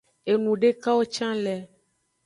[0.31, 1.55] Enudekawo can le.